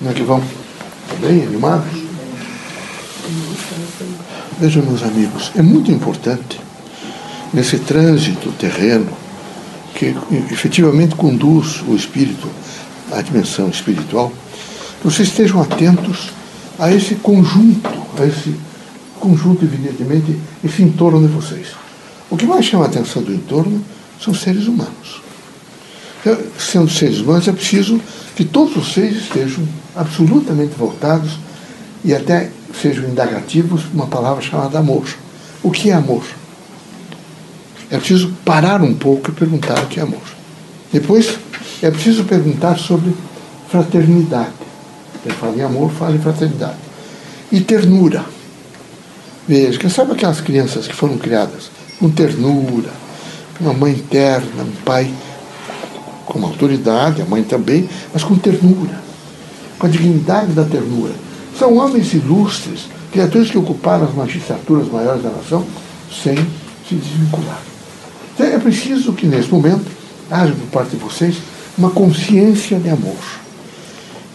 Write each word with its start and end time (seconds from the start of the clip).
Como 0.00 0.10
é 0.10 0.14
que 0.14 0.22
vão? 0.22 0.40
Tá 0.40 1.14
bem 1.20 1.42
animados? 1.42 1.92
Vejam, 4.58 4.82
meus 4.82 5.02
amigos, 5.02 5.52
é 5.54 5.60
muito 5.60 5.92
importante 5.92 6.58
nesse 7.52 7.78
trânsito 7.80 8.50
terreno 8.52 9.12
que 9.94 10.16
efetivamente 10.50 11.14
conduz 11.14 11.82
o 11.86 11.94
espírito 11.94 12.48
à 13.12 13.20
dimensão 13.20 13.68
espiritual, 13.68 14.32
que 15.02 15.04
vocês 15.04 15.28
estejam 15.28 15.60
atentos 15.60 16.30
a 16.78 16.90
esse 16.90 17.16
conjunto, 17.16 17.90
a 18.18 18.24
esse 18.24 18.56
conjunto, 19.18 19.66
evidentemente, 19.66 20.34
esse 20.64 20.82
entorno 20.82 21.20
de 21.20 21.26
vocês. 21.26 21.72
O 22.30 22.38
que 22.38 22.46
mais 22.46 22.64
chama 22.64 22.84
a 22.84 22.88
atenção 22.88 23.22
do 23.22 23.34
entorno 23.34 23.84
são 24.18 24.32
seres 24.32 24.66
humanos. 24.66 25.20
Sendo 26.58 26.90
seres 26.90 27.18
humanos, 27.18 27.48
é 27.48 27.52
preciso 27.52 28.00
que 28.36 28.44
todos 28.44 28.74
vocês 28.74 29.16
estejam 29.16 29.66
absolutamente 29.96 30.74
voltados 30.76 31.38
e 32.04 32.14
até 32.14 32.50
sejam 32.80 33.04
indagativos 33.08 33.84
uma 33.92 34.06
palavra 34.06 34.42
chamada 34.42 34.78
amor. 34.78 35.06
O 35.62 35.70
que 35.70 35.90
é 35.90 35.94
amor? 35.94 36.24
É 37.90 37.98
preciso 37.98 38.32
parar 38.44 38.82
um 38.82 38.94
pouco 38.94 39.30
e 39.30 39.34
perguntar 39.34 39.82
o 39.82 39.86
que 39.86 39.98
é 39.98 40.02
amor. 40.02 40.22
Depois, 40.92 41.38
é 41.82 41.90
preciso 41.90 42.24
perguntar 42.24 42.78
sobre 42.78 43.14
fraternidade. 43.68 44.52
Ele 45.24 45.34
fala 45.34 45.56
em 45.56 45.62
amor, 45.62 45.90
fala 45.90 46.14
em 46.14 46.20
fraternidade. 46.20 46.78
E 47.50 47.60
ternura. 47.60 48.24
Veja, 49.48 49.78
quem 49.78 49.90
sabe 49.90 50.12
aquelas 50.12 50.40
crianças 50.40 50.86
que 50.86 50.94
foram 50.94 51.18
criadas 51.18 51.70
com 51.98 52.08
ternura, 52.10 52.90
uma 53.60 53.72
mãe 53.72 53.94
terna, 53.94 54.62
um 54.62 54.84
pai 54.84 55.12
com 56.30 56.44
autoridade, 56.46 57.20
a 57.20 57.24
mãe 57.24 57.42
também, 57.42 57.88
mas 58.12 58.22
com 58.22 58.36
ternura, 58.36 59.02
com 59.78 59.86
a 59.86 59.90
dignidade 59.90 60.52
da 60.52 60.64
ternura. 60.64 61.12
São 61.58 61.76
homens 61.76 62.14
ilustres, 62.14 62.88
criaturas 63.12 63.50
que 63.50 63.58
ocuparam 63.58 64.04
as 64.04 64.14
magistraturas 64.14 64.88
maiores 64.88 65.22
da 65.22 65.30
nação 65.30 65.66
sem 66.10 66.36
se 66.88 66.94
desvincular. 66.94 67.60
Então 68.32 68.46
é 68.46 68.58
preciso 68.58 69.12
que 69.12 69.26
nesse 69.26 69.50
momento 69.50 69.84
haja 70.30 70.52
por 70.52 70.66
parte 70.68 70.90
de 70.90 70.96
vocês 70.96 71.36
uma 71.76 71.90
consciência 71.90 72.78
de 72.78 72.88
amor. 72.88 73.16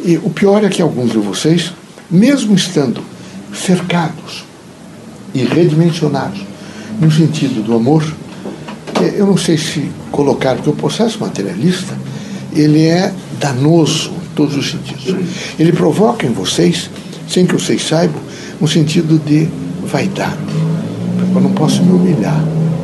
E 0.04 0.18
o 0.18 0.30
pior 0.30 0.64
é 0.64 0.70
que 0.70 0.82
alguns 0.82 1.12
de 1.12 1.18
vocês, 1.18 1.74
mesmo 2.12 2.54
estando 2.56 3.02
cercados 3.54 4.44
e 5.34 5.44
redimensionados 5.44 6.42
no 7.00 7.10
sentido 7.10 7.64
do 7.64 7.74
amor, 7.74 8.04
eu 9.04 9.26
não 9.26 9.38
sei 9.38 9.58
se 9.58 9.90
colocar, 10.12 10.56
porque 10.56 10.70
o 10.70 10.74
processo 10.74 11.20
materialista 11.20 11.96
ele 12.54 12.86
é 12.86 13.14
danoso 13.40 14.12
em 14.12 14.36
todos 14.36 14.56
os 14.56 14.72
sentidos. 14.72 15.16
Ele 15.60 15.72
provoca 15.72 16.26
em 16.26 16.32
vocês, 16.32 16.90
sem 17.28 17.46
que 17.46 17.54
vocês 17.54 17.86
saibam, 17.86 18.22
um 18.62 18.68
sentido 18.68 19.20
de 19.20 19.50
vaidade. 19.86 20.38
Eu 21.34 21.42
não 21.42 21.52
posso 21.52 21.84
me 21.84 21.92
humilhar. 21.92 22.42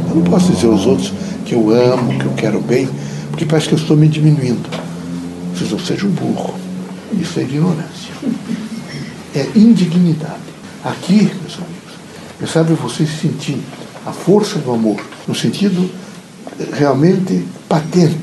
Eu 0.09 0.15
não 0.17 0.23
posso 0.23 0.51
dizer 0.51 0.67
aos 0.67 0.85
outros 0.85 1.13
que 1.45 1.53
eu 1.53 1.69
amo, 1.69 2.19
que 2.19 2.25
eu 2.25 2.33
quero 2.33 2.59
bem, 2.59 2.87
porque 3.29 3.45
parece 3.45 3.69
que 3.69 3.75
eu 3.75 3.79
estou 3.79 3.95
me 3.95 4.07
diminuindo. 4.07 4.69
Vocês 5.55 5.71
não 5.71 5.79
sejam 5.79 6.09
burro. 6.09 6.53
Isso 7.13 7.39
é 7.39 7.43
ignorância. 7.43 8.13
É 9.33 9.47
indignidade. 9.55 10.51
Aqui, 10.83 11.31
meus 11.41 11.55
amigos, 11.55 11.93
eu 12.41 12.47
sabe 12.47 12.73
vocês 12.73 13.09
sentir 13.21 13.57
a 14.05 14.11
força 14.11 14.59
do 14.59 14.71
amor, 14.71 14.99
no 15.27 15.35
sentido 15.35 15.89
realmente 16.73 17.45
patente, 17.67 18.17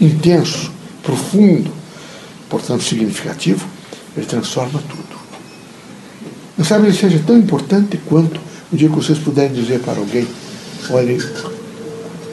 intenso, 0.00 0.70
profundo, 1.02 1.70
portanto 2.48 2.82
significativo, 2.82 3.66
ele 4.16 4.26
transforma 4.26 4.82
tudo. 4.88 5.16
Não 6.56 6.64
sabe, 6.64 6.86
ele 6.86 6.96
seja 6.96 7.20
tão 7.26 7.36
importante 7.36 8.00
quanto 8.06 8.40
o 8.72 8.76
dia 8.76 8.88
que 8.88 8.94
vocês 8.94 9.18
puderem 9.18 9.52
dizer 9.52 9.80
para 9.80 9.98
alguém, 9.98 10.26
olha, 10.90 11.18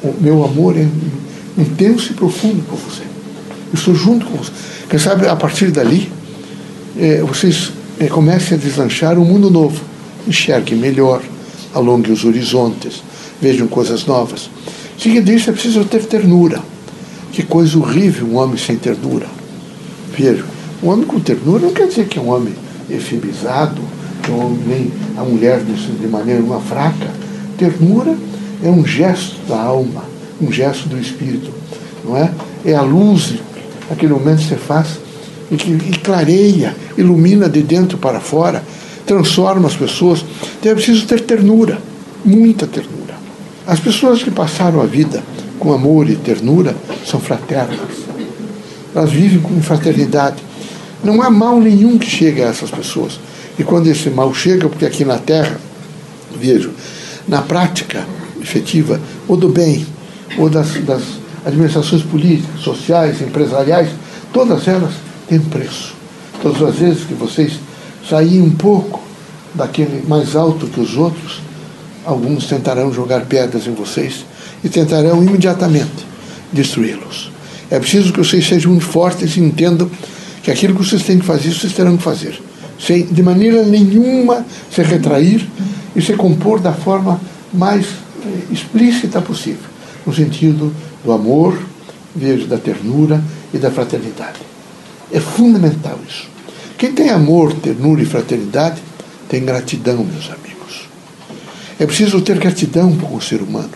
o 0.04 0.16
meu 0.20 0.44
amor 0.44 0.78
é 0.78 0.88
intenso 1.58 2.12
e 2.12 2.16
profundo 2.16 2.64
por 2.64 2.78
você. 2.78 3.04
Eu 3.04 3.74
estou 3.74 3.96
junto 3.96 4.26
com 4.26 4.38
você. 4.38 4.52
Quem 4.90 5.00
sabe, 5.00 5.28
a 5.28 5.36
partir 5.36 5.72
dali, 5.72 6.12
é, 6.98 7.22
vocês 7.22 7.72
é, 8.00 8.08
comecem 8.08 8.58
a 8.58 8.62
deslanchar 8.62 9.18
um 9.18 9.26
mundo 9.26 9.50
novo. 9.50 9.82
Enxerguem 10.28 10.78
melhor, 10.78 11.22
alonguem 11.74 12.14
os 12.14 12.24
horizontes, 12.24 13.04
vejam 13.42 13.68
coisas 13.68 14.06
novas. 14.06 14.50
Seguindo 14.98 15.32
isso, 15.32 15.50
é 15.50 15.54
preciso 15.54 15.84
ter 15.86 16.06
ternura. 16.06 16.62
Que 17.32 17.44
coisa 17.44 17.78
horrível 17.78 18.28
um 18.28 18.38
homem 18.38 18.58
sem 18.58 18.76
ternura. 18.78 19.26
Veja, 20.16 20.46
um 20.82 20.90
homem 20.90 21.06
com 21.06 21.20
ternura 21.20 21.66
não 21.66 21.74
quer 21.74 21.88
dizer 21.88 22.08
que 22.08 22.20
é 22.20 22.22
um 22.22 22.30
homem 22.30 22.54
efebizado, 22.90 23.82
que 24.22 24.30
é 24.30 24.34
um 24.34 24.46
homem, 24.46 24.60
nem 24.68 24.92
a 25.18 25.24
mulher 25.24 25.62
de 25.62 26.08
maneira 26.08 26.42
uma 26.44 26.60
fraca. 26.60 27.10
Ternura 27.58 28.16
é 28.64 28.70
um 28.70 28.86
gesto 28.86 29.36
da 29.48 29.60
alma, 29.60 30.04
um 30.42 30.52
gesto 30.52 30.88
do 30.88 31.00
espírito, 31.00 31.52
não 32.06 32.16
é? 32.16 32.32
É 32.66 32.76
a 32.76 32.82
luz, 32.82 33.34
aquele 33.90 34.14
momento 34.14 34.40
que 34.40 34.50
você 34.50 34.56
faz, 34.56 35.00
e 35.52 35.56
que 35.56 35.72
e 35.72 35.98
clareia, 36.04 36.76
ilumina 36.98 37.50
de 37.50 37.62
dentro 37.62 37.98
para 37.98 38.20
fora, 38.20 38.64
transforma 39.06 39.68
as 39.68 39.76
pessoas. 39.76 40.24
Então 40.60 40.72
é 40.72 40.76
preciso 40.76 41.06
ter 41.06 41.22
ternura, 41.22 41.80
muita 42.24 42.68
ternura. 42.68 43.16
As 43.66 43.80
pessoas 43.80 44.24
que 44.24 44.32
passaram 44.32 44.82
a 44.82 44.86
vida 44.86 45.24
com 45.60 45.74
amor 45.74 46.10
e 46.10 46.16
ternura 46.16 46.76
são 47.06 47.20
fraternas. 47.20 47.80
Elas 48.94 49.12
vivem 49.12 49.40
com 49.40 49.62
fraternidade. 49.62 50.44
Não 51.04 51.22
há 51.22 51.30
mal 51.30 51.60
nenhum 51.60 51.98
que 51.98 52.10
chegue 52.10 52.42
a 52.42 52.48
essas 52.48 52.70
pessoas. 52.70 53.20
E 53.58 53.64
quando 53.64 53.88
esse 53.88 54.10
mal 54.10 54.34
chega, 54.34 54.68
porque 54.68 54.86
aqui 54.86 55.06
na 55.06 55.18
Terra, 55.18 55.60
vejo, 56.36 56.72
na 57.28 57.42
prática 57.42 58.06
efetiva, 58.42 59.00
ou 59.28 59.38
do 59.38 59.50
bem, 59.50 59.86
ou 60.38 60.50
das, 60.50 60.74
das 60.84 61.04
administrações 61.46 62.04
políticas, 62.04 62.62
sociais, 62.62 63.22
empresariais, 63.22 63.90
todas 64.32 64.68
elas 64.68 64.94
têm 65.28 65.40
preço. 65.40 65.94
Todas 66.42 66.62
as 66.62 66.76
vezes 66.76 67.04
que 67.06 67.14
vocês 67.14 67.54
saírem 68.08 68.42
um 68.42 68.52
pouco 68.52 69.02
daquele 69.54 70.06
mais 70.08 70.36
alto 70.36 70.68
que 70.68 70.80
os 70.80 70.98
outros, 70.98 71.42
alguns 72.06 72.48
tentarão 72.48 72.92
jogar 72.92 73.26
pedras 73.26 73.68
em 73.68 73.74
vocês 73.74 74.26
e 74.64 74.70
tentarão 74.70 75.24
imediatamente 75.24 76.06
destruí-los. 76.52 77.32
É 77.70 77.80
preciso 77.80 78.12
que 78.12 78.20
vocês 78.20 78.48
sejam 78.48 78.80
fortes 78.80 79.36
e 79.36 79.40
entendam 79.40 79.90
que 80.42 80.52
aquilo 80.52 80.76
que 80.76 80.86
vocês 80.86 81.04
têm 81.04 81.20
que 81.20 81.26
fazer, 81.26 81.54
vocês 81.54 81.74
terão 81.74 81.98
que 81.98 82.04
fazer. 82.04 82.40
Sem 82.80 83.06
de 83.06 83.24
maneira 83.24 83.64
nenhuma 83.64 84.46
se 84.70 84.82
retrair 84.82 85.48
e 85.96 86.02
se 86.02 86.14
compor 86.14 86.60
da 86.60 86.74
forma 86.74 87.20
mais 87.54 87.86
eh, 87.86 88.52
explícita 88.52 89.22
possível, 89.22 89.70
no 90.06 90.14
sentido 90.14 90.74
do 91.04 91.12
amor, 91.12 91.58
vejo, 92.16 92.48
da 92.48 92.58
ternura 92.58 93.24
e 93.54 93.58
da 93.58 93.72
fraternidade. 93.72 94.40
É 95.12 95.20
fundamental 95.20 95.98
isso. 96.08 96.33
Quem 96.84 96.92
tem 96.92 97.10
amor, 97.12 97.54
ternura 97.54 98.02
e 98.02 98.06
fraternidade 98.06 98.84
tem 99.30 99.46
gratidão, 99.46 100.04
meus 100.04 100.26
amigos. 100.26 100.90
É 101.80 101.86
preciso 101.86 102.20
ter 102.20 102.38
gratidão 102.38 102.94
com 102.98 103.16
o 103.16 103.22
ser 103.22 103.42
humano, 103.42 103.72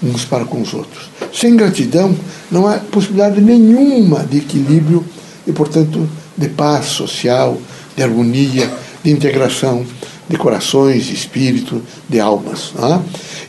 uns 0.00 0.24
para 0.24 0.44
com 0.44 0.62
os 0.62 0.72
outros. 0.74 1.10
Sem 1.32 1.56
gratidão, 1.56 2.14
não 2.52 2.68
há 2.68 2.74
possibilidade 2.78 3.40
nenhuma 3.40 4.20
de 4.20 4.38
equilíbrio 4.38 5.04
e, 5.44 5.52
portanto, 5.52 6.08
de 6.38 6.48
paz 6.50 6.86
social, 6.86 7.60
de 7.96 8.04
harmonia, 8.04 8.72
de 9.02 9.10
integração 9.10 9.84
de 10.28 10.36
corações, 10.36 11.06
de 11.06 11.14
espírito, 11.14 11.82
de 12.08 12.20
almas. 12.20 12.74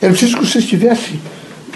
É? 0.00 0.06
é 0.06 0.08
preciso 0.08 0.38
que 0.38 0.44
você 0.44 0.58
estivesse, 0.58 1.20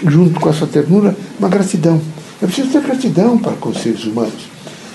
junto 0.05 0.41
com 0.41 0.49
essa 0.49 0.67
ternura, 0.67 1.15
uma 1.39 1.47
gratidão. 1.47 2.01
É 2.41 2.45
preciso 2.45 2.67
ter 2.67 2.81
gratidão 2.81 3.37
para 3.37 3.53
com 3.53 3.69
os 3.69 3.81
seres 3.81 4.03
humanos. 4.03 4.51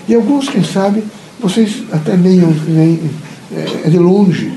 E 0.07 0.15
alguns, 0.15 0.47
quem 0.51 0.63
sabe, 0.63 1.03
vocês 1.41 1.83
até 1.93 2.17
nem, 2.17 2.39
nem 2.69 3.11
é, 3.53 3.89
de 3.89 3.99
longe, 3.99 4.53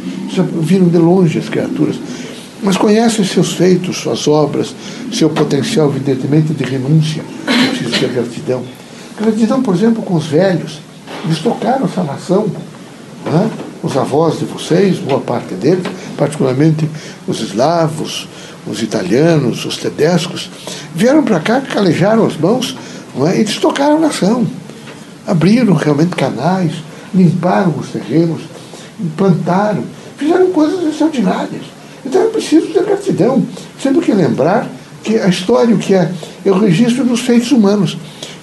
viram 0.61 0.87
de 0.87 0.97
longe 0.97 1.39
as 1.39 1.49
criaturas, 1.49 1.97
mas 2.61 2.77
conhecem 2.77 3.23
seus 3.23 3.53
feitos, 3.53 3.97
suas 3.97 4.27
obras, 4.27 4.75
seu 5.13 5.29
potencial, 5.29 5.89
evidentemente, 5.89 6.53
de 6.53 6.63
renúncia. 6.63 7.23
É 7.47 7.67
preciso 7.69 7.99
ter 7.99 8.09
gratidão. 8.09 8.63
Gratidão, 9.17 9.61
por 9.61 9.75
exemplo, 9.75 10.03
com 10.03 10.15
os 10.15 10.27
velhos. 10.27 10.79
Eles 11.25 11.39
tocaram 11.39 11.85
essa 11.85 12.03
nação. 12.03 12.47
Né? 13.25 13.49
Os 13.81 13.95
avós 13.95 14.39
de 14.39 14.45
vocês, 14.45 14.97
boa 14.97 15.21
parte 15.21 15.53
deles, 15.53 15.85
particularmente 16.17 16.89
os 17.27 17.39
eslavos, 17.39 18.27
os 18.67 18.81
italianos, 18.81 19.65
os 19.65 19.77
tedescos, 19.77 20.49
vieram 20.93 21.23
para 21.23 21.39
cá, 21.39 21.61
calejaram 21.61 22.25
as 22.25 22.35
mãos 22.35 22.75
é? 23.27 23.37
e 23.37 23.39
eles 23.39 23.57
tocaram 23.57 23.97
a 23.97 23.99
nação. 24.01 24.45
Abriram 25.29 25.75
realmente 25.75 26.15
canais, 26.15 26.73
limparam 27.13 27.75
os 27.77 27.89
terrenos, 27.89 28.41
plantaram, 29.15 29.83
fizeram 30.17 30.51
coisas 30.51 30.83
extraordinárias. 30.87 31.61
Então 32.03 32.23
é 32.23 32.25
preciso 32.29 32.67
ter 32.67 32.83
gratidão, 32.83 33.45
sendo 33.79 34.01
que 34.01 34.11
lembrar 34.11 34.67
que 35.03 35.17
a 35.17 35.27
história 35.27 35.75
o 35.75 35.77
que 35.77 35.93
é, 35.93 36.11
é 36.43 36.51
o 36.51 36.57
registro 36.57 37.03
dos 37.03 37.19
feitos 37.19 37.51
humanos. 37.51 37.95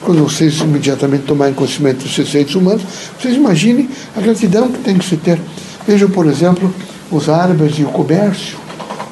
quando 0.04 0.22
vocês 0.22 0.60
imediatamente 0.60 1.24
tomarem 1.24 1.54
conhecimento 1.54 2.04
dos 2.04 2.16
receitos 2.16 2.54
humanos, 2.54 2.82
vocês 3.18 3.34
imaginem 3.34 3.88
a 4.16 4.20
gratidão 4.20 4.68
que 4.68 4.78
tem 4.78 4.96
que 4.96 5.04
se 5.04 5.16
ter. 5.16 5.40
Vejam, 5.86 6.08
por 6.08 6.26
exemplo, 6.26 6.72
os 7.10 7.28
árabes 7.28 7.76
e 7.78 7.82
o 7.82 7.88
comércio. 7.88 8.56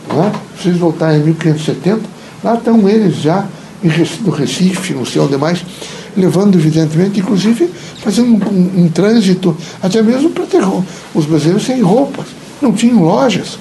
Não 0.09 0.25
é? 0.25 0.33
Vocês 0.57 0.77
voltarem 0.77 1.21
em 1.21 1.25
1570, 1.25 2.01
lá 2.45 2.55
estão 2.55 2.89
eles 2.89 3.17
já 3.17 3.45
no 4.21 4.31
Recife, 4.31 4.95
não 4.95 5.05
sei 5.05 5.21
onde 5.21 5.37
mais, 5.37 5.65
levando, 6.17 6.57
evidentemente, 6.57 7.21
inclusive 7.21 7.71
fazendo 7.99 8.29
um, 8.29 8.81
um, 8.81 8.85
um 8.85 8.89
trânsito, 8.89 9.57
até 9.83 10.03
mesmo 10.03 10.31
para 10.31 10.47
ter 10.47 10.63
os 11.15 11.27
brasileiros 11.27 11.65
sem 11.65 11.81
roupas. 11.83 12.27
Não 12.61 12.73
tinham 12.73 13.03
lojas. 13.03 13.59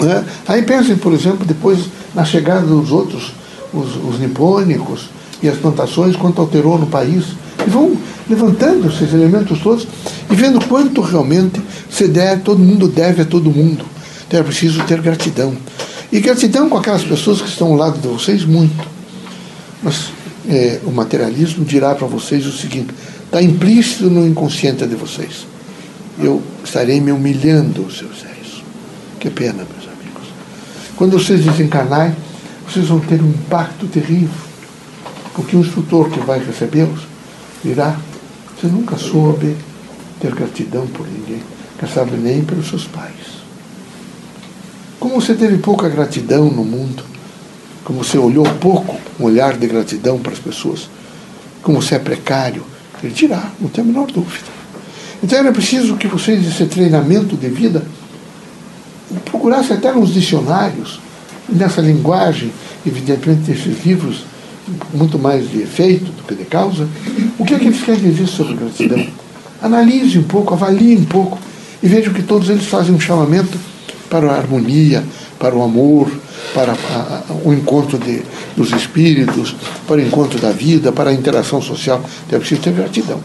Né? 0.00 0.24
Aí 0.46 0.62
pensem, 0.62 0.96
por 0.96 1.12
exemplo, 1.12 1.44
depois 1.44 1.80
na 2.14 2.24
chegada 2.24 2.66
dos 2.66 2.90
outros, 2.90 3.32
os, 3.72 3.96
os 3.96 4.18
nipônicos 4.18 5.10
e 5.42 5.48
as 5.48 5.56
plantações, 5.56 6.16
quanto 6.16 6.40
alterou 6.40 6.78
no 6.78 6.86
país. 6.86 7.24
E 7.66 7.70
vão 7.70 7.96
levantando 8.28 8.88
esses 8.88 9.12
elementos 9.12 9.58
todos 9.60 9.86
e 10.30 10.34
vendo 10.34 10.64
quanto 10.66 11.00
realmente 11.00 11.60
se 11.90 12.06
deve, 12.06 12.42
todo 12.42 12.58
mundo 12.58 12.88
deve 12.88 13.22
a 13.22 13.24
todo 13.24 13.50
mundo. 13.50 13.84
Então 14.26 14.40
é 14.40 14.42
preciso 14.42 14.82
ter 14.84 15.00
gratidão. 15.00 15.54
E 16.12 16.20
gratidão 16.20 16.68
com 16.68 16.78
aquelas 16.78 17.02
pessoas 17.02 17.40
que 17.40 17.48
estão 17.48 17.68
ao 17.68 17.76
lado 17.76 17.98
de 17.98 18.08
vocês, 18.08 18.44
muito. 18.44 18.86
Mas 19.82 20.10
é, 20.48 20.80
o 20.84 20.90
materialismo 20.90 21.64
dirá 21.64 21.94
para 21.94 22.06
vocês 22.06 22.46
o 22.46 22.52
seguinte: 22.52 22.94
está 23.24 23.42
implícito 23.42 24.08
no 24.08 24.26
inconsciente 24.26 24.86
de 24.86 24.94
vocês. 24.94 25.46
Eu 26.18 26.42
estarei 26.64 27.00
me 27.00 27.12
humilhando, 27.12 27.90
seus 27.92 28.22
réis. 28.22 28.64
Que 29.20 29.30
pena, 29.30 29.64
meus 29.64 29.86
amigos. 29.86 30.28
Quando 30.96 31.18
vocês 31.18 31.44
desencarnarem, 31.44 32.16
vocês 32.66 32.86
vão 32.86 32.98
ter 33.00 33.22
um 33.22 33.28
impacto 33.28 33.86
terrível. 33.86 34.48
Porque 35.34 35.54
o 35.54 35.60
instrutor 35.60 36.10
que 36.10 36.18
vai 36.20 36.42
recebê-los 36.42 37.00
dirá: 37.62 37.96
Você 38.56 38.66
nunca 38.66 38.96
soube 38.96 39.54
ter 40.18 40.34
gratidão 40.34 40.86
por 40.86 41.06
ninguém, 41.06 41.42
quer 41.78 41.88
sabe 41.88 42.16
nem 42.16 42.42
pelos 42.42 42.68
seus 42.68 42.86
pais. 42.86 43.38
Como 44.98 45.20
você 45.20 45.34
teve 45.34 45.58
pouca 45.58 45.88
gratidão 45.88 46.50
no 46.50 46.64
mundo, 46.64 47.04
como 47.84 48.02
você 48.02 48.18
olhou 48.18 48.44
pouco 48.56 48.97
um 49.18 49.24
olhar 49.24 49.56
de 49.56 49.66
gratidão 49.66 50.18
para 50.18 50.32
as 50.32 50.38
pessoas, 50.38 50.88
como 51.62 51.82
você 51.82 51.96
é 51.96 51.98
precário, 51.98 52.64
ele 53.02 53.12
dirá, 53.12 53.50
não 53.60 53.68
tem 53.68 53.82
a 53.82 53.86
menor 53.86 54.06
dúvida. 54.06 54.46
Então 55.22 55.38
era 55.38 55.52
preciso 55.52 55.96
que 55.96 56.06
vocês, 56.06 56.46
esse 56.46 56.66
treinamento 56.66 57.36
de 57.36 57.48
vida, 57.48 57.84
procurassem 59.24 59.76
até 59.76 59.92
nos 59.92 60.12
dicionários, 60.12 61.00
nessa 61.48 61.80
linguagem, 61.80 62.52
evidentemente, 62.86 63.42
desses 63.42 63.84
livros, 63.84 64.24
muito 64.92 65.18
mais 65.18 65.50
de 65.50 65.62
efeito 65.62 66.12
do 66.12 66.22
que 66.22 66.34
de 66.34 66.44
causa, 66.44 66.86
o 67.38 67.44
que 67.44 67.54
é 67.54 67.58
que 67.58 67.66
eles 67.66 67.82
querem 67.82 68.00
dizer 68.00 68.26
sobre 68.26 68.54
gratidão? 68.54 69.06
Analise 69.62 70.18
um 70.18 70.24
pouco, 70.24 70.54
avalie 70.54 70.96
um 70.96 71.04
pouco 71.04 71.38
e 71.82 71.88
vejam 71.88 72.12
que 72.12 72.22
todos 72.22 72.48
eles 72.50 72.66
fazem 72.66 72.94
um 72.94 73.00
chamamento 73.00 73.58
para 74.08 74.30
a 74.32 74.36
harmonia, 74.36 75.04
para 75.38 75.54
o 75.54 75.62
amor, 75.62 76.10
para 76.54 76.74
o 77.44 77.52
encontro 77.52 77.98
de, 77.98 78.22
dos 78.56 78.72
espíritos, 78.72 79.54
para 79.86 79.96
o 79.96 80.00
encontro 80.00 80.38
da 80.38 80.50
vida, 80.50 80.92
para 80.92 81.10
a 81.10 81.12
interação 81.12 81.60
social. 81.60 82.02
Então 82.26 82.36
é 82.36 82.40
preciso 82.40 82.62
ter 82.62 82.72
gratidão. 82.72 83.20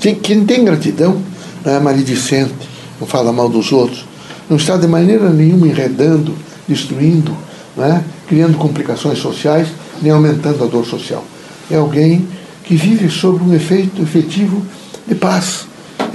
Quem 0.00 0.44
tem 0.44 0.64
gratidão 0.64 1.20
não 1.64 1.72
é 1.72 1.80
maledicente, 1.80 2.54
não 3.00 3.06
fala 3.06 3.32
mal 3.32 3.48
dos 3.48 3.72
outros, 3.72 4.04
não 4.48 4.56
está 4.56 4.76
de 4.76 4.86
maneira 4.86 5.28
nenhuma 5.30 5.66
enredando, 5.66 6.34
destruindo, 6.68 7.36
é? 7.78 8.00
criando 8.28 8.56
complicações 8.56 9.18
sociais, 9.18 9.68
nem 10.00 10.12
aumentando 10.12 10.62
a 10.62 10.66
dor 10.66 10.86
social. 10.86 11.24
É 11.70 11.76
alguém 11.76 12.26
que 12.64 12.76
vive 12.76 13.08
sob 13.10 13.42
um 13.42 13.54
efeito 13.54 14.02
efetivo 14.02 14.62
de 15.06 15.14
paz. 15.14 15.66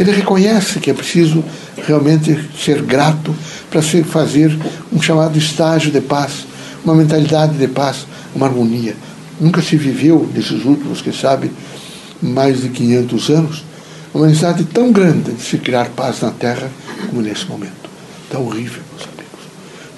Ele 0.02 0.14
reconhece 0.14 0.80
que 0.80 0.90
é 0.90 0.96
preciso 0.96 1.44
realmente 1.86 2.36
ser 2.58 2.82
grato 2.82 3.36
para 3.70 3.84
se 3.84 4.02
fazer 4.02 4.52
um 4.92 5.00
chamado 5.00 5.38
estágio 5.38 5.92
de 5.92 6.02
paz, 6.02 6.48
uma 6.84 6.96
mentalidade 6.96 7.56
de 7.56 7.68
paz, 7.68 8.08
uma 8.34 8.48
harmonia. 8.48 8.96
Nunca 9.40 9.62
se 9.62 9.78
viveu, 9.78 10.28
nesses 10.34 10.66
últimos, 10.66 11.04
que 11.04 11.12
sabe, 11.12 11.52
mais 12.20 12.64
de 12.64 12.70
500 12.70 13.30
anos, 13.30 13.64
uma 14.12 14.26
necessidade 14.26 14.64
tão 14.64 14.92
grande 14.92 15.34
de 15.34 15.44
se 15.44 15.60
criar 15.60 15.90
paz 15.90 16.22
na 16.22 16.32
Terra 16.32 16.68
como 17.08 17.22
nesse 17.22 17.46
momento. 17.46 17.88
Está 18.26 18.40
horrível, 18.40 18.82
meus 18.94 19.04
amigos. 19.04 19.46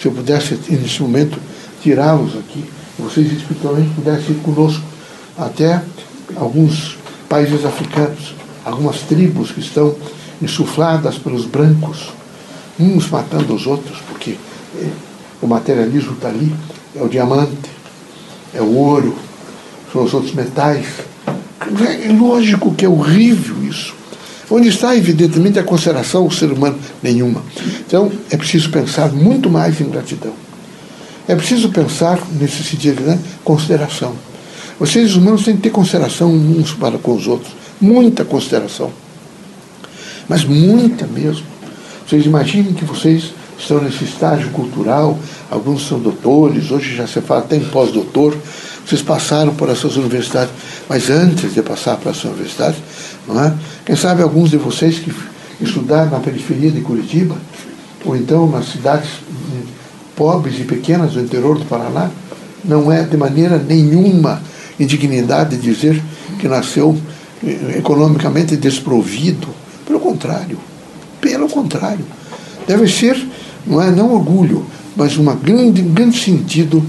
Se 0.02 0.06
eu 0.10 0.12
pudesse, 0.12 0.60
nesse 0.70 1.02
momento, 1.02 1.40
tirá-los 1.82 2.36
aqui, 2.38 2.66
vocês 3.00 3.32
espiritualmente 3.32 3.92
pudessem 3.96 4.36
ir 4.36 4.42
conosco 4.42 4.84
até 5.38 5.82
alguns 6.36 6.98
países 7.30 7.64
africanos, 7.64 8.43
algumas 8.66 9.02
tribos 9.02 9.52
que 9.52 9.60
estão 9.60 9.96
insufladas 10.42 11.18
pelos 11.18 11.46
brancos, 11.46 12.10
uns 12.80 13.10
matando 13.10 13.54
os 13.54 13.68
outros, 13.68 14.00
porque 14.10 14.38
eh, 14.78 14.90
o 15.42 15.48
materialismo 15.48 16.14
está 16.14 16.30
ali, 16.30 16.54
é 16.96 17.02
o 17.02 17.08
diamante, 17.08 17.70
é 18.54 18.62
o 18.62 18.76
ouro, 18.76 19.16
são 19.92 20.04
os 20.04 20.14
outros 20.14 20.34
metais. 20.34 20.86
É 22.06 22.12
lógico 22.12 22.74
que 22.74 22.86
é 22.86 22.90
horrível 22.90 23.64
isso. 23.64 23.94
Onde 24.50 24.68
está, 24.68 24.96
evidentemente, 24.96 25.58
a 25.58 25.64
consideração 25.64 26.28
do 26.28 26.34
ser 26.34 26.52
humano? 26.52 26.78
Nenhuma. 27.02 27.42
Então, 27.86 28.12
é 28.30 28.38
preciso 28.38 28.70
pensar 28.70 29.12
muito 29.12 29.50
mais 29.50 29.80
em 29.80 29.90
gratidão. 29.90 30.34
É 31.28 31.36
preciso 31.36 31.70
pensar, 31.70 32.20
nesse 32.40 32.64
sentido, 32.64 33.02
né? 33.02 33.18
consideração. 33.44 34.14
Os 34.80 34.92
seres 34.92 35.16
humanos 35.16 35.46
têm 35.46 35.56
que 35.56 35.62
ter 35.64 35.70
consideração 35.70 36.30
uns 36.30 36.74
para 36.74 36.98
com 36.98 37.16
os 37.16 37.28
outros. 37.28 37.54
Muita 37.84 38.26
consideração 38.26 38.92
mas 40.28 40.44
muita 40.44 41.06
mesmo. 41.06 41.46
Vocês 42.08 42.26
imaginem 42.26 42.74
que 42.74 42.86
vocês 42.86 43.34
estão 43.58 43.82
nesse 43.82 44.04
estágio 44.04 44.50
cultural, 44.50 45.18
alguns 45.50 45.88
são 45.88 46.00
doutores, 46.00 46.72
hoje 46.72 46.96
já 46.96 47.08
se 47.08 47.22
fala 47.22 47.42
até 47.42 47.56
em 47.56 47.66
pós-doutor, 47.66 48.36
vocês 48.86 49.02
passaram 49.02 49.54
por 49.54 49.70
essas 49.70 49.96
universidades, 49.96 50.52
mas 50.90 51.10
antes 51.10 51.54
de 51.54 51.62
passar 51.62 51.98
por 51.98 52.10
essa 52.10 52.28
universidade, 52.28 52.78
não 53.28 53.42
é? 53.42 53.54
quem 53.86 53.96
sabe 53.96 54.22
alguns 54.22 54.50
de 54.50 54.58
vocês 54.58 55.00
que 55.00 55.14
estudaram 55.62 56.12
na 56.12 56.20
periferia 56.20 56.72
de 56.72 56.82
Curitiba, 56.82 57.38
ou 58.04 58.16
então 58.18 58.50
nas 58.50 58.66
cidades 58.66 59.10
pobres 60.16 60.60
e 60.60 60.64
pequenas 60.64 61.14
do 61.14 61.22
interior 61.22 61.58
do 61.58 61.66
Paraná, 61.66 62.10
não 62.66 62.92
é 62.92 63.04
de 63.04 63.16
maneira 63.16 63.58
nenhuma 63.58 64.42
indignidade 64.80 65.58
dizer 65.58 66.02
que 66.40 66.48
nasceu 66.48 66.98
eh, 66.98 67.13
economicamente 67.78 68.56
desprovido 68.56 69.48
pelo 69.86 70.00
contrário, 70.00 70.58
pelo 71.20 71.50
contrário. 71.50 72.06
Deve 72.68 72.88
ser, 72.88 73.22
não 73.66 73.82
é 73.82 73.92
não 73.92 74.14
orgulho, 74.14 74.66
mas 74.96 75.18
uma 75.18 75.36
grande, 75.36 75.82
um 75.82 75.94
grande 75.94 76.20
sentido 76.20 76.84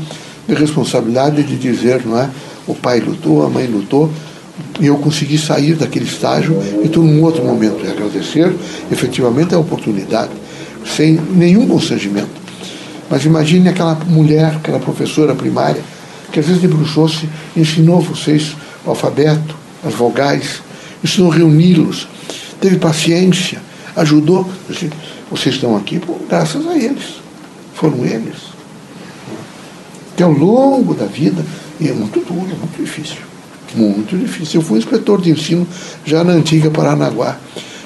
de 0.47 0.55
responsabilidade 0.55 1.43
de 1.43 1.57
dizer, 1.57 2.05
não 2.05 2.19
é? 2.19 2.31
O 2.67 2.75
pai 2.75 3.01
lutou, 3.01 3.45
a 3.45 3.51
mãe 3.51 3.67
lutou, 3.67 4.11
e 4.81 4.87
eu 4.87 4.97
consegui 4.97 5.39
sair 5.39 5.75
daquele 5.75 6.05
estágio 6.05 6.57
e 6.83 6.87
estou 6.87 7.03
num 7.03 7.23
outro 7.23 7.45
momento. 7.45 7.85
E 7.85 7.91
agradecer 7.91 8.55
efetivamente 8.91 9.55
a 9.55 9.59
oportunidade, 9.59 10.31
sem 10.85 11.13
nenhum 11.13 11.67
constrangimento. 11.67 12.45
Mas 13.11 13.25
imagine 13.25 13.69
aquela 13.69 13.95
mulher, 14.07 14.55
aquela 14.57 14.79
professora 14.79 15.35
primária, 15.35 15.83
que 16.33 16.41
às 16.41 16.47
vezes 16.47 16.63
debruçou-se 16.63 17.29
ensinou 17.57 18.01
vocês 18.01 18.57
o 18.85 18.91
alfabeto, 18.91 19.64
as 19.85 19.95
vogais, 19.95 20.63
ensinou 21.03 21.29
reuni-los, 21.29 22.09
teve 22.61 22.77
paciência, 22.77 23.61
ajudou. 23.97 24.49
Vocês 25.31 25.55
estão 25.55 25.77
aqui 25.77 25.99
por, 25.99 26.21
graças 26.29 26.67
a 26.67 26.77
eles. 26.77 27.21
Foram 27.75 28.05
eles. 28.05 28.55
Que 30.17 30.23
ao 30.23 30.31
longo 30.31 30.95
da 30.95 31.07
vida, 31.07 31.45
e 31.81 31.89
é 31.89 31.93
muito 31.93 32.21
duro, 32.21 32.47
é 32.51 32.57
muito 32.57 32.77
difícil. 32.81 33.19
Muito 33.75 34.17
difícil. 34.17 34.61
Eu 34.61 34.67
fui 34.67 34.79
inspetor 34.79 35.21
de 35.21 35.31
ensino 35.31 35.67
já 36.05 36.23
na 36.23 36.33
antiga 36.33 36.71
Paranaguá 36.71 37.37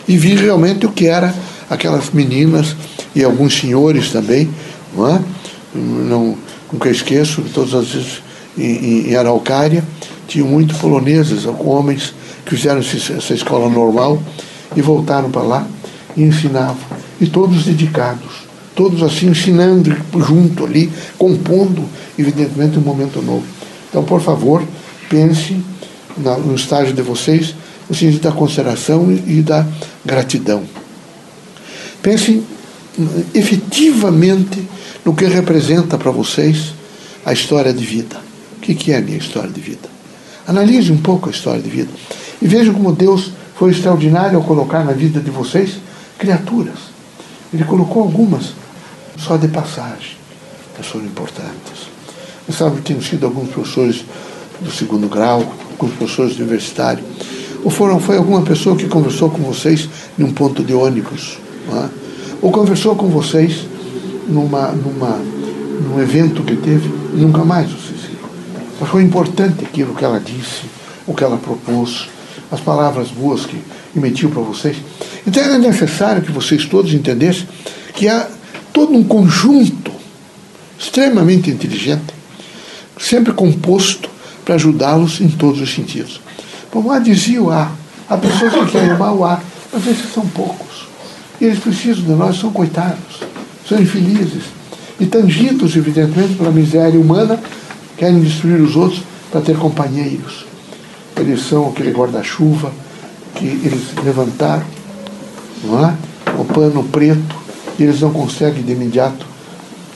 e 0.06 0.16
vi 0.16 0.34
realmente 0.34 0.86
o 0.86 0.90
que 0.90 1.06
era 1.06 1.34
aquelas 1.68 2.10
meninas 2.10 2.76
e 3.14 3.24
alguns 3.24 3.58
senhores 3.58 4.10
também, 4.10 4.50
não 4.94 5.08
é? 5.08 5.20
Não, 5.74 6.36
nunca 6.72 6.90
esqueço, 6.90 7.42
todas 7.54 7.74
as 7.74 7.88
vezes 7.88 8.22
em, 8.56 9.10
em 9.10 9.16
Araucária, 9.16 9.84
tinham 10.28 10.46
muito 10.46 10.74
poloneses, 10.76 11.46
homens 11.46 12.14
que 12.44 12.54
fizeram 12.54 12.80
essa 12.80 13.34
escola 13.34 13.68
normal 13.68 14.22
e 14.76 14.82
voltaram 14.82 15.30
para 15.30 15.42
lá 15.42 15.66
e 16.16 16.22
ensinavam. 16.22 16.76
E 17.20 17.26
todos 17.26 17.64
dedicados, 17.64 18.46
todos 18.76 19.02
assim 19.02 19.28
ensinando 19.28 19.96
junto 20.18 20.66
ali, 20.66 20.92
compondo, 21.16 21.82
evidentemente, 22.18 22.78
um 22.78 22.82
momento 22.82 23.20
novo. 23.22 23.44
Então, 23.88 24.04
por 24.04 24.20
favor, 24.20 24.62
pense 25.08 25.56
no 26.16 26.54
estágio 26.54 26.92
de 26.92 27.02
vocês, 27.02 27.54
no 27.88 27.96
sentido 27.96 28.20
da 28.20 28.32
consideração 28.32 29.10
e 29.10 29.40
da 29.40 29.66
gratidão. 30.04 30.62
Pense 32.02 32.42
efetivamente 33.34 34.62
no 35.04 35.14
que 35.14 35.24
representa 35.24 35.96
para 35.96 36.10
vocês 36.10 36.74
a 37.24 37.32
história 37.32 37.72
de 37.72 37.84
vida. 37.84 38.16
O 38.56 38.60
que 38.60 38.92
é 38.92 38.98
a 38.98 39.00
minha 39.00 39.16
história 39.16 39.50
de 39.50 39.60
vida? 39.60 39.97
Analise 40.48 40.90
um 40.90 40.96
pouco 40.96 41.28
a 41.28 41.30
história 41.30 41.60
de 41.60 41.68
vida 41.68 41.90
e 42.40 42.48
vejam 42.48 42.72
como 42.72 42.90
Deus 42.92 43.32
foi 43.54 43.70
extraordinário 43.70 44.38
ao 44.38 44.42
colocar 44.42 44.82
na 44.82 44.92
vida 44.92 45.20
de 45.20 45.30
vocês 45.30 45.74
criaturas. 46.18 46.78
Ele 47.52 47.64
colocou 47.64 48.02
algumas 48.02 48.54
só 49.18 49.36
de 49.36 49.46
passagem, 49.48 50.16
mas 50.76 50.86
foram 50.86 51.04
importantes. 51.04 51.88
Você 52.46 52.56
sabe 52.56 52.76
que 52.76 52.82
tinham 52.82 53.02
sido 53.02 53.26
alguns 53.26 53.50
professores 53.50 54.06
do 54.58 54.70
segundo 54.70 55.06
grau, 55.06 55.44
alguns 55.72 55.94
professores 55.96 56.38
universitários, 56.38 57.04
ou 57.62 57.70
foram, 57.70 58.00
foi 58.00 58.16
alguma 58.16 58.40
pessoa 58.40 58.74
que 58.74 58.88
conversou 58.88 59.28
com 59.28 59.42
vocês 59.42 59.86
num 60.16 60.32
ponto 60.32 60.64
de 60.64 60.72
ônibus, 60.72 61.38
é? 61.70 61.88
ou 62.40 62.50
conversou 62.50 62.96
com 62.96 63.08
vocês 63.08 63.66
numa, 64.26 64.68
numa, 64.68 65.18
num 65.88 66.00
evento 66.00 66.42
que 66.42 66.56
teve, 66.56 66.88
nunca 67.12 67.44
mais. 67.44 67.68
Mas 68.80 68.88
foi 68.88 69.02
importante 69.02 69.64
aquilo 69.64 69.94
que 69.94 70.04
ela 70.04 70.20
disse, 70.20 70.62
o 71.06 71.14
que 71.14 71.24
ela 71.24 71.36
propôs, 71.36 72.08
as 72.50 72.60
palavras 72.60 73.08
boas 73.08 73.44
que 73.44 73.60
emitiu 73.96 74.30
para 74.30 74.42
vocês. 74.42 74.76
Então 75.26 75.42
era 75.42 75.58
necessário 75.58 76.22
que 76.22 76.32
vocês 76.32 76.64
todos 76.64 76.92
entendessem 76.92 77.46
que 77.94 78.08
há 78.08 78.28
todo 78.72 78.92
um 78.94 79.04
conjunto 79.04 79.90
extremamente 80.78 81.50
inteligente, 81.50 82.14
sempre 82.98 83.32
composto 83.32 84.08
para 84.44 84.54
ajudá-los 84.54 85.20
em 85.20 85.28
todos 85.28 85.60
os 85.60 85.74
sentidos. 85.74 86.20
A 86.90 86.98
dizia 87.00 87.42
o 87.42 87.50
A, 87.50 87.72
há 88.08 88.16
pessoas 88.16 88.52
que 88.52 88.72
querem 88.72 88.90
amar 88.90 89.12
o 89.12 89.24
A, 89.24 89.40
mas 89.72 89.86
esses 89.86 90.12
são 90.12 90.26
poucos. 90.28 90.86
E 91.40 91.44
eles 91.44 91.58
precisam 91.58 92.04
de 92.04 92.12
nós, 92.12 92.38
são 92.38 92.52
coitados, 92.52 93.20
são 93.68 93.80
infelizes. 93.80 94.44
E 95.00 95.06
tangidos, 95.06 95.76
evidentemente, 95.76 96.34
pela 96.34 96.50
miséria 96.50 96.98
humana, 96.98 97.40
querem 97.98 98.20
destruir 98.20 98.60
os 98.60 98.76
outros 98.76 99.02
para 99.30 99.40
ter 99.40 99.58
companheiros. 99.58 100.46
Eles 101.16 101.42
são 101.42 101.68
aquele 101.68 101.90
guarda-chuva 101.90 102.72
que 103.34 103.44
eles 103.44 103.92
levantaram, 104.02 104.64
não 105.64 105.84
é? 105.84 105.94
o 106.38 106.44
pano 106.44 106.84
preto, 106.84 107.36
e 107.78 107.82
eles 107.82 108.00
não 108.00 108.12
conseguem 108.12 108.62
de 108.62 108.72
imediato 108.72 109.26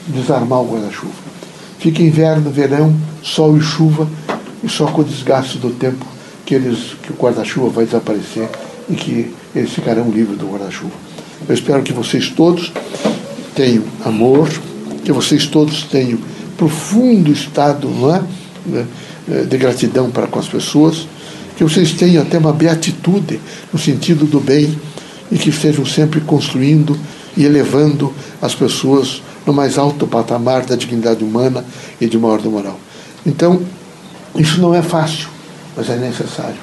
desarmar 0.07 0.61
o 0.61 0.71
guarda-chuva. 0.71 1.13
Fica 1.79 2.01
inverno, 2.01 2.49
verão, 2.51 2.93
sol 3.21 3.57
e 3.57 3.61
chuva, 3.61 4.07
e 4.63 4.69
só 4.69 4.85
com 4.87 5.01
o 5.01 5.05
desgaste 5.05 5.57
do 5.57 5.69
tempo 5.71 6.05
que, 6.45 6.55
eles, 6.55 6.95
que 7.01 7.11
o 7.11 7.15
guarda-chuva 7.15 7.69
vai 7.69 7.85
desaparecer 7.85 8.49
e 8.89 8.95
que 8.95 9.33
eles 9.55 9.71
ficarão 9.71 10.09
livres 10.09 10.37
do 10.37 10.47
guarda-chuva. 10.47 10.93
Eu 11.47 11.53
espero 11.53 11.83
que 11.83 11.93
vocês 11.93 12.29
todos 12.29 12.71
tenham 13.55 13.83
amor, 14.05 14.49
que 15.03 15.11
vocês 15.11 15.47
todos 15.47 15.83
tenham 15.83 16.19
profundo 16.57 17.31
estado 17.31 17.89
não 17.89 18.15
é? 18.15 18.23
de 19.45 19.57
gratidão 19.57 20.09
para 20.09 20.27
com 20.27 20.39
as 20.39 20.47
pessoas, 20.47 21.07
que 21.55 21.63
vocês 21.63 21.93
tenham 21.93 22.23
até 22.23 22.37
uma 22.37 22.51
beatitude 22.51 23.39
no 23.71 23.79
sentido 23.79 24.25
do 24.25 24.39
bem 24.39 24.77
e 25.31 25.37
que 25.37 25.49
estejam 25.49 25.85
sempre 25.85 26.21
construindo 26.21 26.97
e 27.35 27.45
elevando 27.45 28.13
as 28.41 28.53
pessoas 28.53 29.21
no 29.45 29.53
mais 29.53 29.77
alto 29.77 30.07
patamar 30.07 30.65
da 30.65 30.75
dignidade 30.75 31.23
humana 31.23 31.65
e 31.99 32.07
de 32.07 32.17
uma 32.17 32.27
ordem 32.27 32.51
moral. 32.51 32.79
Então, 33.25 33.61
isso 34.35 34.59
não 34.61 34.73
é 34.73 34.81
fácil, 34.81 35.27
mas 35.75 35.89
é 35.89 35.95
necessário. 35.95 36.57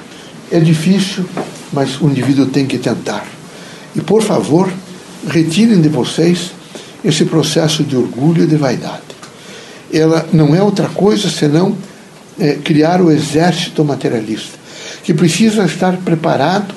É 0.51 0.59
difícil, 0.59 1.25
mas 1.71 1.99
o 2.01 2.07
indivíduo 2.07 2.47
tem 2.47 2.65
que 2.65 2.77
tentar. 2.77 3.25
E, 3.95 4.01
por 4.01 4.21
favor, 4.21 4.71
retirem 5.27 5.81
de 5.81 5.89
vocês 5.89 6.51
esse 7.03 7.25
processo 7.25 7.83
de 7.83 7.95
orgulho 7.95 8.43
e 8.43 8.47
de 8.47 8.55
vaidade. 8.55 9.10
Ela 9.93 10.25
não 10.31 10.55
é 10.55 10.61
outra 10.61 10.87
coisa 10.87 11.29
senão 11.29 11.75
é, 12.39 12.53
criar 12.55 13.01
o 13.01 13.11
exército 13.11 13.83
materialista, 13.83 14.57
que 15.03 15.13
precisa 15.13 15.63
estar 15.63 15.97
preparado, 15.97 16.73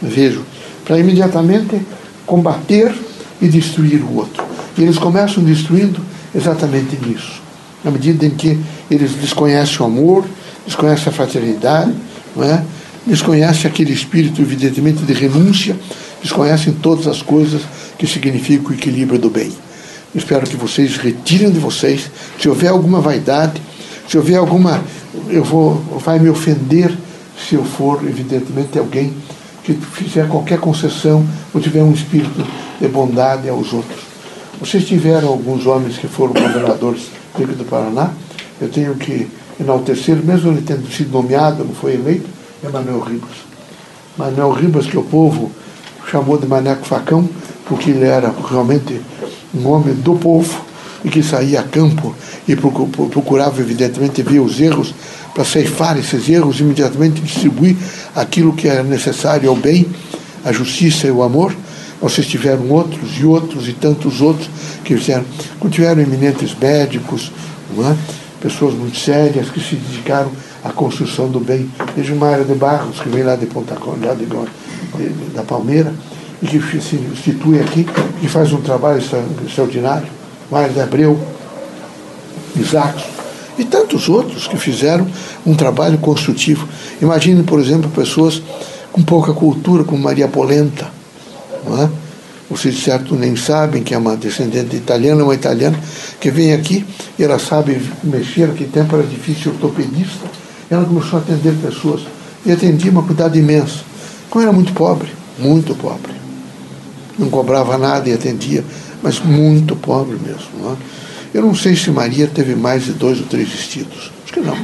vejo, 0.00 0.42
para 0.84 0.98
imediatamente 0.98 1.80
combater 2.26 2.94
e 3.40 3.48
destruir 3.48 4.02
o 4.02 4.16
outro. 4.16 4.44
E 4.76 4.82
eles 4.82 4.98
começam 4.98 5.42
destruindo 5.42 6.00
exatamente 6.34 6.98
nisso, 7.06 7.42
na 7.82 7.90
medida 7.90 8.26
em 8.26 8.30
que 8.30 8.58
eles 8.90 9.12
desconhecem 9.12 9.78
o 9.80 9.84
amor, 9.84 10.24
desconhecem 10.66 11.08
a 11.08 11.12
fraternidade, 11.12 11.92
não 12.34 12.44
é? 12.44 12.62
desconhecem 13.06 13.70
aquele 13.70 13.92
espírito, 13.92 14.40
evidentemente, 14.40 15.02
de 15.02 15.12
renúncia, 15.12 15.76
desconhecem 16.22 16.72
todas 16.72 17.06
as 17.06 17.20
coisas 17.20 17.62
que 17.98 18.06
significam 18.06 18.70
o 18.70 18.74
equilíbrio 18.74 19.18
do 19.18 19.28
bem. 19.28 19.52
Espero 20.14 20.46
que 20.46 20.56
vocês 20.56 20.96
retirem 20.96 21.50
de 21.50 21.58
vocês, 21.58 22.10
se 22.38 22.48
houver 22.48 22.68
alguma 22.68 23.00
vaidade, 23.00 23.60
se 24.08 24.16
houver 24.16 24.36
alguma. 24.36 24.82
Eu 25.28 25.44
vou, 25.44 25.74
vai 26.04 26.18
me 26.18 26.28
ofender 26.28 26.92
se 27.38 27.54
eu 27.54 27.64
for, 27.64 28.02
evidentemente, 28.04 28.78
alguém 28.78 29.12
que 29.64 29.72
fizer 29.72 30.28
qualquer 30.28 30.58
concessão 30.58 31.26
ou 31.52 31.60
tiver 31.60 31.82
um 31.82 31.92
espírito 31.92 32.46
de 32.80 32.88
bondade 32.88 33.48
aos 33.48 33.72
outros. 33.72 34.00
Vocês 34.60 34.84
tiveram 34.84 35.28
alguns 35.28 35.66
homens 35.66 35.96
que 35.96 36.06
foram 36.06 36.32
governadores 36.32 37.08
do 37.36 37.64
Paraná, 37.64 38.12
eu 38.60 38.68
tenho 38.68 38.94
que 38.94 39.28
enaltecer, 39.58 40.16
mesmo 40.16 40.52
ele 40.52 40.62
tendo 40.62 40.88
sido 40.92 41.10
nomeado, 41.10 41.64
não 41.64 41.74
foi 41.74 41.94
eleito, 41.94 42.28
é 42.62 42.68
Manuel 42.68 43.00
Ribas. 43.00 43.36
Manuel 44.16 44.52
Ribas, 44.52 44.86
que 44.86 44.96
o 44.96 45.02
povo 45.02 45.50
chamou 46.10 46.38
de 46.38 46.46
Maneco 46.46 46.84
Facão, 46.84 47.28
porque 47.66 47.90
ele 47.90 48.04
era 48.04 48.32
realmente 48.48 49.00
um 49.54 49.68
homem 49.68 49.94
do 49.94 50.16
povo 50.16 50.64
e 51.04 51.08
que 51.08 51.22
saía 51.22 51.60
a 51.60 51.62
campo 51.62 52.14
e 52.48 52.56
procurava, 52.56 53.60
evidentemente, 53.60 54.22
ver 54.22 54.40
os 54.40 54.60
erros 54.60 54.94
para 55.34 55.44
ceifar 55.44 55.98
esses 55.98 56.28
erros, 56.28 56.60
imediatamente 56.60 57.20
distribuir 57.20 57.76
aquilo 58.14 58.52
que 58.54 58.68
era 58.68 58.82
necessário 58.82 59.48
ao 59.48 59.56
bem, 59.56 59.86
a 60.44 60.52
justiça 60.52 61.06
e 61.06 61.10
o 61.10 61.22
amor. 61.22 61.54
Vocês 62.00 62.26
tiveram 62.26 62.68
outros 62.70 63.18
e 63.18 63.24
outros 63.24 63.68
e 63.68 63.72
tantos 63.72 64.20
outros 64.20 64.48
que 64.84 64.96
fizeram. 64.96 65.24
Tiveram 65.70 66.02
eminentes 66.02 66.54
médicos, 66.54 67.32
é? 67.78 67.96
pessoas 68.40 68.74
muito 68.74 68.98
sérias 68.98 69.48
que 69.48 69.58
se 69.58 69.74
dedicaram 69.74 70.30
à 70.62 70.70
construção 70.70 71.28
do 71.28 71.40
bem. 71.40 71.70
Veja 71.96 72.12
o 72.12 72.16
Mário 72.16 72.44
de 72.44 72.54
Barros, 72.54 73.00
que 73.00 73.08
vem 73.08 73.22
lá 73.22 73.36
de 73.36 73.46
Ponta 73.46 73.74
lá 73.74 74.14
de, 74.14 74.26
de, 74.26 75.34
da 75.34 75.42
Palmeira, 75.42 75.94
e 76.44 76.58
que 76.58 76.80
se 76.80 76.96
institui 76.96 77.58
aqui, 77.60 77.86
que 78.20 78.28
faz 78.28 78.52
um 78.52 78.60
trabalho 78.60 79.02
extraordinário. 79.46 80.08
Mário 80.50 80.74
de 80.74 80.80
Abreu, 80.80 81.18
Isaac, 82.54 83.02
e 83.58 83.64
tantos 83.64 84.08
outros 84.08 84.46
que 84.46 84.56
fizeram 84.58 85.06
um 85.46 85.54
trabalho 85.54 85.96
construtivo. 85.98 86.68
Imagine, 87.00 87.42
por 87.42 87.58
exemplo, 87.58 87.90
pessoas 87.90 88.42
com 88.92 89.02
pouca 89.02 89.32
cultura, 89.32 89.84
como 89.84 90.02
Maria 90.02 90.28
Polenta. 90.28 90.88
Não 91.66 91.82
é? 91.82 91.88
Vocês, 92.50 92.78
certo, 92.82 93.14
nem 93.14 93.34
sabem 93.36 93.82
que 93.82 93.94
é 93.94 93.98
uma 93.98 94.16
descendente 94.16 94.76
italiana, 94.76 95.24
uma 95.24 95.34
italiana 95.34 95.78
que 96.20 96.30
vem 96.30 96.52
aqui 96.52 96.84
e 97.18 97.24
ela 97.24 97.38
sabe 97.38 97.80
mexer. 98.02 98.48
Naquele 98.48 98.70
tempo 98.70 98.94
era 98.96 99.06
difícil, 99.06 99.52
ortopedista. 99.52 100.26
Ela 100.70 100.84
começou 100.84 101.18
a 101.18 101.22
atender 101.22 101.54
pessoas 101.54 102.02
e 102.44 102.52
atendia 102.52 102.90
uma 102.90 103.02
quantidade 103.02 103.38
imensa. 103.38 103.80
Como 104.28 104.42
era 104.44 104.52
muito 104.52 104.72
pobre, 104.74 105.08
muito 105.38 105.74
pobre. 105.74 106.23
Não 107.18 107.30
cobrava 107.30 107.78
nada 107.78 108.08
e 108.08 108.12
atendia, 108.12 108.64
mas 109.02 109.20
muito 109.20 109.76
pobre 109.76 110.16
mesmo. 110.16 110.48
Não 110.60 110.72
é? 110.72 110.76
Eu 111.34 111.42
não 111.42 111.54
sei 111.54 111.74
se 111.74 111.90
Maria 111.90 112.26
teve 112.26 112.54
mais 112.54 112.84
de 112.84 112.92
dois 112.92 113.18
ou 113.18 113.26
três 113.26 113.48
vestidos. 113.48 114.12
Acho 114.22 114.32
que 114.32 114.40
não. 114.40 114.56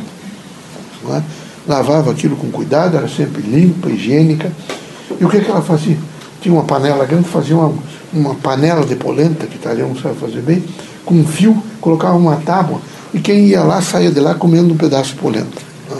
não 1.03 1.17
é? 1.17 1.23
Lavava 1.67 2.11
aquilo 2.11 2.37
com 2.37 2.51
cuidado, 2.51 2.97
era 2.97 3.09
sempre 3.09 3.43
limpa, 3.43 3.89
higiênica. 3.91 4.53
E 5.21 5.25
o 5.25 5.29
que, 5.29 5.41
que 5.41 5.51
ela 5.51 5.63
fazia? 5.63 5.99
Tinha 6.41 6.55
uma 6.55 6.65
panela 6.65 7.05
grande, 7.05 7.29
fazia 7.29 7.57
uma, 7.57 7.75
uma 8.13 8.35
panela 8.37 8.87
de 8.87 8.95
polenta, 8.95 9.47
que 9.47 9.57
italiano 9.57 9.99
sabe 10.01 10.17
fazer 10.19 10.41
bem, 10.41 10.65
com 11.05 11.17
um 11.17 11.27
fio, 11.27 11.61
colocava 11.81 12.17
uma 12.17 12.37
tábua, 12.37 12.81
e 13.13 13.19
quem 13.19 13.47
ia 13.47 13.63
lá 13.63 13.83
saía 13.83 14.11
de 14.11 14.21
lá 14.21 14.35
comendo 14.35 14.73
um 14.73 14.77
pedaço 14.77 15.11
de 15.11 15.17
polenta. 15.17 15.61
É? 15.91 15.97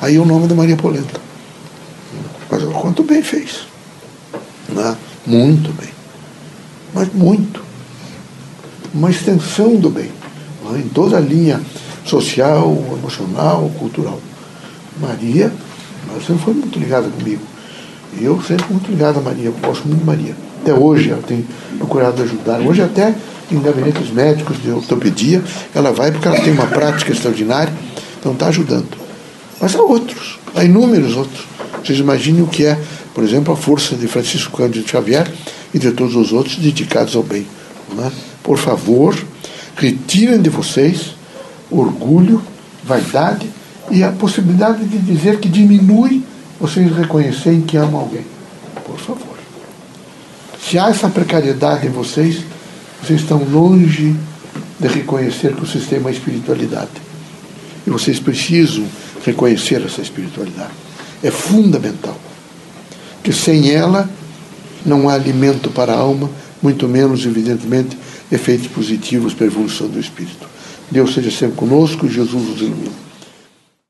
Aí 0.00 0.18
o 0.18 0.24
nome 0.24 0.48
de 0.48 0.54
Maria 0.54 0.76
Polenta. 0.76 1.20
Mas 2.50 2.62
quanto 2.64 3.02
bem 3.02 3.22
fez. 3.22 3.66
É? 4.70 5.11
Muito 5.26 5.72
bem. 5.72 5.90
Mas 6.94 7.12
muito 7.12 7.62
uma 8.94 9.10
extensão 9.10 9.76
do 9.76 9.88
bem, 9.88 10.10
é? 10.74 10.78
em 10.78 10.88
toda 10.88 11.16
a 11.16 11.20
linha 11.20 11.60
social, 12.04 12.76
emocional, 12.98 13.70
cultural. 13.78 14.20
Maria, 15.00 15.52
ela 16.08 16.20
sempre 16.20 16.44
foi 16.44 16.54
muito 16.54 16.78
ligada 16.78 17.08
comigo. 17.08 17.40
E 18.18 18.24
eu 18.24 18.40
sempre 18.42 18.66
muito 18.70 18.90
ligado 18.90 19.18
a 19.18 19.22
Maria, 19.22 19.46
eu 19.46 19.54
gosto 19.62 19.88
muito 19.88 20.00
de 20.00 20.06
Maria. 20.06 20.36
Até 20.60 20.74
hoje 20.74 21.10
ela 21.10 21.22
tem 21.22 21.46
procurado 21.78 22.22
ajudar. 22.22 22.60
Hoje 22.60 22.82
até 22.82 23.14
em 23.50 23.60
gabinetes 23.60 24.10
médicos 24.10 24.62
de 24.62 24.70
ortopedia, 24.70 25.42
ela 25.74 25.92
vai 25.92 26.12
porque 26.12 26.28
ela 26.28 26.38
tem 26.38 26.52
uma 26.52 26.66
prática 26.66 27.12
extraordinária, 27.12 27.72
então 28.20 28.32
está 28.32 28.48
ajudando. 28.48 28.88
Mas 29.60 29.74
há 29.74 29.82
outros, 29.82 30.38
há 30.54 30.64
inúmeros 30.64 31.16
outros. 31.16 31.46
Vocês 31.82 31.98
imaginem 31.98 32.42
o 32.42 32.46
que 32.46 32.66
é, 32.66 32.78
por 33.14 33.24
exemplo, 33.24 33.52
a 33.52 33.56
força 33.56 33.94
de 33.96 34.06
Francisco 34.06 34.56
Cândido 34.56 34.88
Xavier 34.88 35.30
e 35.72 35.78
de 35.78 35.92
todos 35.92 36.14
os 36.16 36.32
outros 36.32 36.56
dedicados 36.56 37.14
ao 37.14 37.22
bem. 37.22 37.46
Não 37.94 38.06
é? 38.06 38.12
por 38.42 38.58
favor, 38.58 39.16
retirem 39.76 40.40
de 40.40 40.50
vocês 40.50 41.14
orgulho, 41.70 42.42
vaidade 42.84 43.48
e 43.90 44.02
a 44.02 44.10
possibilidade 44.10 44.84
de 44.84 44.98
dizer 44.98 45.38
que 45.38 45.48
diminui 45.48 46.22
vocês 46.60 46.94
reconhecerem 46.94 47.62
que 47.62 47.76
amam 47.76 48.00
alguém. 48.00 48.24
Por 48.84 48.98
favor. 48.98 49.38
Se 50.60 50.78
há 50.78 50.88
essa 50.88 51.08
precariedade 51.08 51.86
em 51.86 51.90
vocês, 51.90 52.42
vocês 53.02 53.20
estão 53.20 53.42
longe 53.44 54.14
de 54.78 54.88
reconhecer 54.88 55.54
que 55.54 55.62
o 55.62 55.66
sistema 55.66 56.08
é 56.08 56.12
espiritualidade. 56.12 56.90
E 57.86 57.90
vocês 57.90 58.20
precisam 58.20 58.84
reconhecer 59.24 59.82
essa 59.84 60.00
espiritualidade. 60.00 60.72
É 61.22 61.30
fundamental. 61.30 62.16
Que 63.22 63.32
sem 63.32 63.70
ela 63.70 64.08
não 64.84 65.08
há 65.08 65.14
alimento 65.14 65.70
para 65.70 65.92
a 65.92 65.98
alma, 65.98 66.30
muito 66.62 66.88
menos, 66.88 67.24
evidentemente, 67.24 67.96
efeitos 68.30 68.68
positivos 68.68 69.34
para 69.34 69.46
a 69.46 69.48
evolução 69.48 69.88
do 69.88 69.98
espírito. 69.98 70.48
Deus 70.90 71.14
seja 71.14 71.30
sempre 71.30 71.56
conosco 71.56 72.06
e 72.06 72.10
Jesus 72.10 72.48
nos 72.48 72.60
ilumine. 72.60 73.11